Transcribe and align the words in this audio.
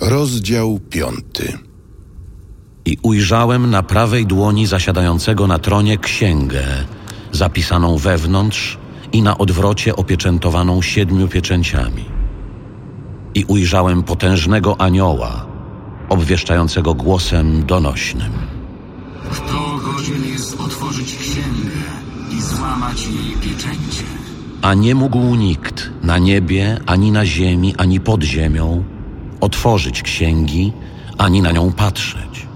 Rozdział 0.00 0.80
piąty. 0.90 1.58
I 2.84 2.98
ujrzałem 3.02 3.70
na 3.70 3.82
prawej 3.82 4.26
dłoni 4.26 4.66
zasiadającego 4.66 5.46
na 5.46 5.58
tronie 5.58 5.98
księgę, 5.98 6.62
zapisaną 7.32 7.98
wewnątrz 7.98 8.78
i 9.12 9.22
na 9.22 9.38
odwrocie 9.38 9.96
opieczętowaną 9.96 10.82
siedmiu 10.82 11.28
pieczęciami. 11.28 12.04
I 13.34 13.44
ujrzałem 13.44 14.02
potężnego 14.02 14.80
anioła, 14.80 15.46
obwieszczającego 16.08 16.94
głosem 16.94 17.66
donośnym. 17.66 18.32
Kto 19.30 19.78
godzien 19.92 20.24
jest 20.32 20.60
otworzyć 20.60 21.16
księgę 21.16 21.80
i 22.38 22.42
złamać 22.42 23.06
jej 23.06 23.36
pieczęcie? 23.40 24.04
A 24.62 24.74
nie 24.74 24.94
mógł 24.94 25.34
nikt 25.34 25.90
na 26.02 26.18
niebie, 26.18 26.80
ani 26.86 27.12
na 27.12 27.26
ziemi, 27.26 27.74
ani 27.78 28.00
pod 28.00 28.22
ziemią 28.22 28.84
otworzyć 29.40 30.02
księgi, 30.02 30.72
ani 31.18 31.42
na 31.42 31.52
nią 31.52 31.72
patrzeć. 31.72 32.46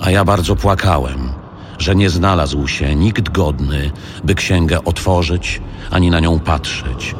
A 0.00 0.10
ja 0.10 0.24
bardzo 0.24 0.56
płakałem, 0.56 1.32
że 1.78 1.94
nie 1.94 2.10
znalazł 2.10 2.68
się 2.68 2.94
nikt 2.94 3.28
godny, 3.28 3.90
by 4.24 4.34
księgę 4.34 4.84
otworzyć, 4.84 5.60
ani 5.90 6.10
na 6.10 6.20
nią 6.20 6.40
patrzeć. 6.40 7.14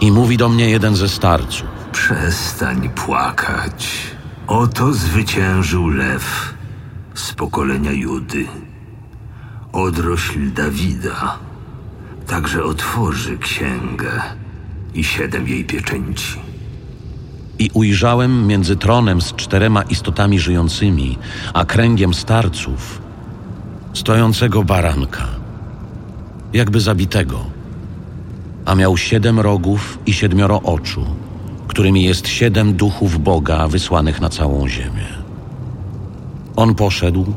I 0.00 0.12
mówi 0.12 0.36
do 0.36 0.48
mnie 0.48 0.70
jeden 0.70 0.96
ze 0.96 1.08
starców. 1.08 1.68
Przestań 1.92 2.88
płakać. 2.88 3.88
Oto 4.46 4.92
zwyciężył 4.92 5.88
lew 5.88 6.54
z 7.14 7.32
pokolenia 7.32 7.92
Judy. 7.92 8.46
Odrośl 9.72 10.52
Dawida 10.52 11.38
także 12.26 12.64
otworzy 12.64 13.38
księgę 13.38 14.22
i 14.94 15.04
siedem 15.04 15.48
jej 15.48 15.64
pieczęci. 15.64 16.38
I 17.58 17.70
ujrzałem 17.74 18.46
między 18.46 18.76
tronem 18.76 19.20
z 19.20 19.34
czterema 19.34 19.82
istotami 19.82 20.40
żyjącymi, 20.40 21.18
a 21.54 21.64
kręgiem 21.64 22.14
starców, 22.14 23.02
stojącego 23.92 24.64
baranka, 24.64 25.28
jakby 26.52 26.80
zabitego, 26.80 27.38
a 28.64 28.74
miał 28.74 28.96
siedem 28.96 29.40
rogów 29.40 29.98
i 30.06 30.12
siedmioro 30.12 30.62
oczu, 30.62 31.06
którymi 31.68 32.04
jest 32.04 32.28
siedem 32.28 32.74
duchów 32.74 33.22
Boga 33.22 33.68
wysłanych 33.68 34.20
na 34.20 34.28
całą 34.28 34.68
ziemię. 34.68 35.06
On 36.56 36.74
poszedł 36.74 37.34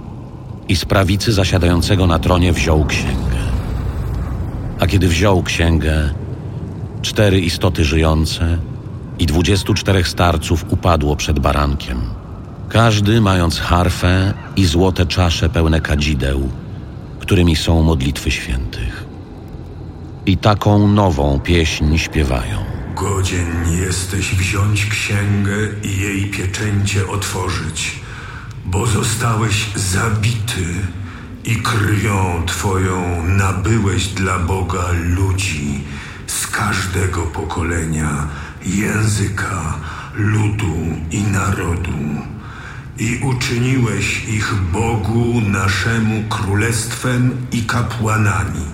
i 0.67 0.75
z 0.75 0.85
prawicy 0.85 1.33
zasiadającego 1.33 2.07
na 2.07 2.19
tronie 2.19 2.53
wziął 2.53 2.85
księgę. 2.85 3.35
A 4.79 4.87
kiedy 4.87 5.07
wziął 5.07 5.43
księgę, 5.43 6.13
cztery 7.01 7.39
istoty 7.39 7.83
żyjące 7.83 8.57
i 9.19 9.25
dwudziestu 9.25 9.73
czterech 9.73 10.07
starców 10.07 10.65
upadło 10.69 11.15
przed 11.15 11.39
barankiem. 11.39 12.01
Każdy 12.69 13.21
mając 13.21 13.59
harfę 13.59 14.33
i 14.55 14.65
złote 14.65 15.05
czasze 15.05 15.49
pełne 15.49 15.81
kadzideł, 15.81 16.49
którymi 17.19 17.55
są 17.55 17.83
modlitwy 17.83 18.31
świętych. 18.31 19.05
I 20.25 20.37
taką 20.37 20.87
nową 20.87 21.39
pieśń 21.39 21.97
śpiewają. 21.97 22.57
Godzien 22.95 23.71
jesteś 23.85 24.35
wziąć 24.35 24.85
księgę 24.85 25.53
i 25.83 26.01
jej 26.01 26.31
pieczęcie 26.31 27.07
otworzyć, 27.07 27.99
bo 28.65 28.85
zostałeś 28.85 29.65
zabity 29.75 30.65
i 31.45 31.55
krwią 31.55 32.43
Twoją 32.45 33.23
nabyłeś 33.27 34.07
dla 34.07 34.39
Boga 34.39 34.85
ludzi 34.91 35.83
z 36.27 36.47
każdego 36.47 37.21
pokolenia, 37.21 38.27
języka, 38.65 39.79
ludu 40.15 40.75
i 41.11 41.21
narodu. 41.21 41.99
I 42.99 43.19
uczyniłeś 43.23 44.25
ich 44.29 44.53
Bogu 44.73 45.41
naszemu 45.41 46.23
królestwem 46.29 47.47
i 47.51 47.61
kapłanami, 47.61 48.65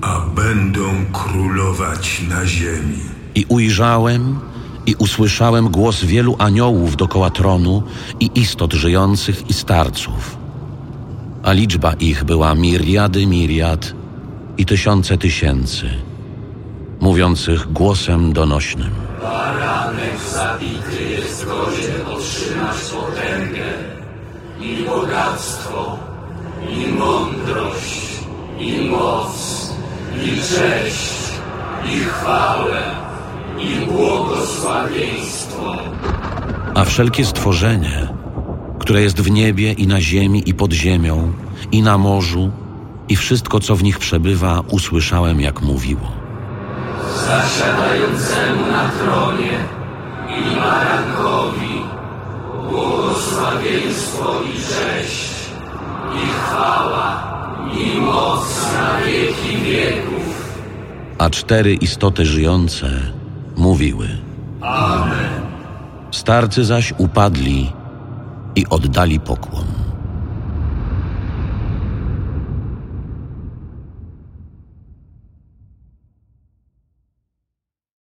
a 0.00 0.20
będą 0.20 1.04
królować 1.12 2.22
na 2.28 2.46
ziemi. 2.46 3.00
I 3.34 3.44
ujrzałem 3.48 4.38
i 4.86 4.94
usłyszałem 4.94 5.68
głos 5.68 6.04
wielu 6.04 6.36
aniołów 6.38 6.96
dokoła 6.96 7.30
tronu 7.30 7.82
i 8.20 8.30
istot 8.34 8.72
żyjących 8.72 9.50
i 9.50 9.52
starców. 9.52 10.36
A 11.42 11.52
liczba 11.52 11.92
ich 11.92 12.24
była 12.24 12.54
miriady 12.54 13.26
miriad 13.26 13.94
i 14.58 14.66
tysiące 14.66 15.18
tysięcy, 15.18 15.90
mówiących 17.00 17.72
głosem 17.72 18.32
donośnym. 18.32 18.90
Baranek 19.22 20.20
zabity 20.32 21.04
jest 21.10 21.44
godzien 21.44 22.06
otrzymać 22.06 22.76
potęgę 22.76 23.64
i 24.60 24.84
bogactwo, 24.84 25.98
i 26.70 26.92
mądrość, 26.92 28.20
i 28.60 28.88
moc, 28.90 29.70
i 30.24 30.36
cześć, 30.36 31.32
i 31.84 31.98
chwałę, 31.98 32.82
i 33.58 33.86
błogosławieństwo. 33.86 35.76
A 36.74 36.84
wszelkie 36.84 37.24
stworzenie, 37.24 38.08
które 38.78 39.02
jest 39.02 39.20
w 39.20 39.30
niebie 39.30 39.72
i 39.72 39.86
na 39.86 40.00
ziemi 40.00 40.42
i 40.46 40.54
pod 40.54 40.72
ziemią, 40.72 41.32
i 41.72 41.82
na 41.82 41.98
morzu, 41.98 42.50
i 43.08 43.16
wszystko, 43.16 43.60
co 43.60 43.76
w 43.76 43.82
nich 43.82 43.98
przebywa, 43.98 44.62
usłyszałem, 44.70 45.40
jak 45.40 45.62
mówiło. 45.62 46.25
Zasiadającemu 47.26 48.66
na 48.72 48.88
tronie 48.88 49.58
i 50.28 50.56
barankowi 50.56 51.82
błogosławieństwo 52.70 54.42
i 54.42 54.54
cześć, 54.54 55.30
i 56.14 56.26
chwała, 56.26 57.22
i 57.72 58.00
moc 58.00 58.72
na 58.72 59.06
wieki 59.06 59.56
wieków. 59.56 60.58
A 61.18 61.30
cztery 61.30 61.74
istoty 61.74 62.26
żyjące 62.26 62.90
mówiły. 63.56 64.08
Amen. 64.60 65.40
Starcy 66.10 66.64
zaś 66.64 66.94
upadli 66.98 67.72
i 68.56 68.66
oddali 68.70 69.20
pokłon. 69.20 69.85